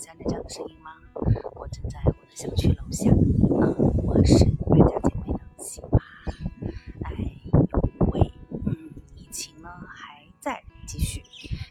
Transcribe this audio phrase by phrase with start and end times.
[0.00, 0.92] 像这样的声音吗？
[1.56, 3.68] 我正在我的小区楼下，啊，
[4.02, 6.00] 我是败家姐妹的喜娃。
[7.02, 7.12] 哎，
[7.52, 8.32] 呦喂
[8.64, 11.22] 嗯，疫情呢还在继续，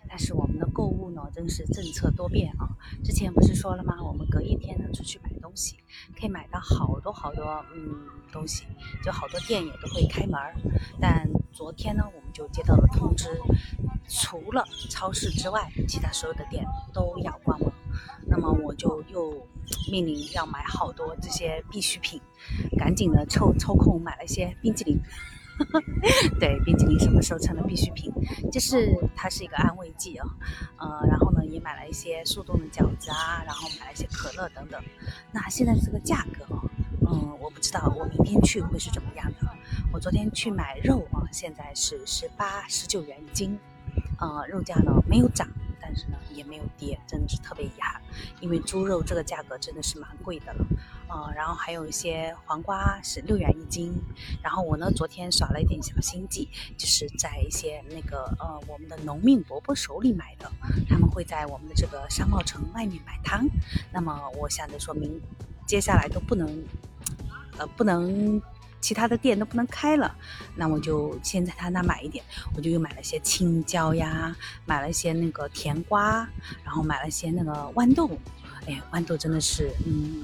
[0.07, 2.69] 但是我们的购物呢真是政策多变啊。
[3.03, 3.95] 之前不是说了吗？
[4.03, 5.77] 我们隔一天呢出去买东西，
[6.15, 8.67] 可以买到好多好多嗯东西，
[9.03, 10.39] 就好多店也都会开门。
[11.01, 13.27] 但昨天呢，我们就接到了通知。
[14.07, 17.71] 除了超市之外，其他所有的店都要关门。
[18.29, 19.47] 那么我就又
[19.91, 22.21] 命令要买好多这些必需品，
[22.77, 24.99] 赶紧的抽抽空买了一些冰淇淋。
[26.39, 28.09] 对，冰淇淋什么时候成了必需品？
[28.49, 30.25] 就是它是一个安慰剂啊。
[30.77, 34.81] 呃，然后呢，也买了一些速冻的饺子啊，然后买了一些可乐等等。
[35.33, 36.45] 那现在这个价格，
[37.05, 39.49] 嗯，我不知道我明天去会是怎么样的。
[39.91, 43.59] 我昨天去买肉啊，现在是十八、十九元一斤。
[44.19, 45.45] 呃，肉价呢没有涨，
[45.89, 47.99] 但是呢也没有跌，真的是特别遗憾，
[48.41, 50.63] 因为猪肉这个价格真的是蛮贵的了。
[51.07, 53.91] 呃，然后还有一些黄瓜是六元一斤，
[54.43, 60.51] 然后我呢昨天耍了一点小心计，就是在一些那个呃我们的农民伯伯手里买的，
[60.87, 63.49] 他们会在我们的这个商贸城外面摆摊，
[63.91, 65.19] 那么我想着说明
[65.65, 66.63] 接下来都不能，
[67.57, 68.39] 呃不能。
[68.81, 70.15] 其他的店都不能开了，
[70.55, 72.23] 那我就先在他那买一点。
[72.55, 74.35] 我就又买了些青椒呀，
[74.65, 76.27] 买了一些那个甜瓜，
[76.63, 78.09] 然后买了些那个豌豆。
[78.67, 80.23] 哎，豌豆真的是，嗯，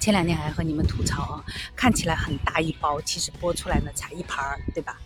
[0.00, 1.44] 前两天还和你们吐槽啊，
[1.76, 4.98] 看起来很大一包，其实剥出来呢才一盘儿，对吧？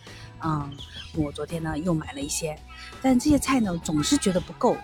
[0.42, 0.70] 嗯，
[1.14, 2.58] 我昨天呢又买了一些，
[3.00, 4.76] 但这些菜呢总是觉得不够。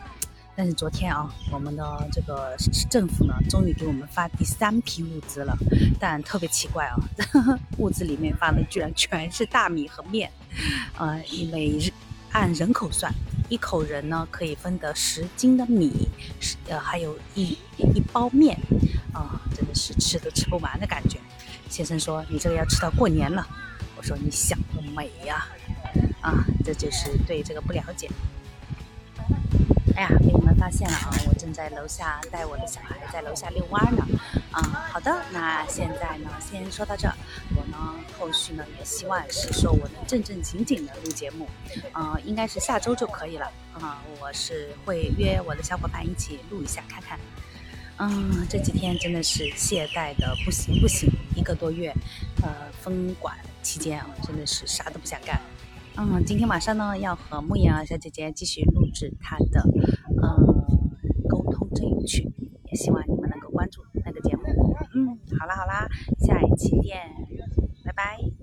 [0.56, 2.54] 但是昨天啊，我们的这个
[2.90, 5.56] 政府呢，终于给我们发第三批物资了。
[5.98, 6.96] 但特别奇怪啊，
[7.78, 10.30] 物资里面发的居然全是大米和面。
[10.98, 11.80] 呃，因为
[12.32, 13.12] 按人口算，
[13.48, 16.08] 一口人呢可以分得十斤的米，
[16.40, 18.58] 是呃还有一一包面。
[19.12, 21.18] 啊，真的是吃都吃不完的感觉。
[21.68, 23.46] 先生说你这个要吃到过年了。
[23.96, 25.46] 我说你想得美呀！
[26.22, 28.08] 啊，这就是对这个不了解。
[29.94, 30.08] 哎呀，
[30.70, 31.10] 发现了啊！
[31.28, 34.06] 我正在楼下带我的小孩在楼下遛弯呢。
[34.52, 37.14] 啊，好的，那现在呢，先说到这儿。
[37.56, 37.76] 我呢，
[38.16, 41.48] 后续呢也希望是说我能正正经经的录节目。
[41.94, 43.50] 嗯，应该是下周就可以了。
[43.80, 47.18] 啊，我是会约我的小伙伴一起录一下看看。
[47.96, 51.92] 嗯，这几天真的是懈怠的不行不行，一个多月，
[52.42, 52.48] 呃，
[52.80, 55.40] 封管期间啊，真的是啥都不想干。
[55.96, 59.68] 嗯，今天晚上呢，要和牧羊小姐姐继续录制她的
[60.22, 60.49] 嗯
[61.70, 62.28] 通阵营曲，
[62.70, 64.42] 也希望你们能够关注那个节目。
[64.94, 65.88] 嗯，好啦好啦，
[66.18, 66.98] 下一期见，
[67.84, 68.39] 拜拜。